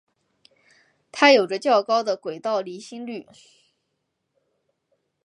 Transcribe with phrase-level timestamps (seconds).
[1.11, 3.27] 它有着较高的轨道离心率。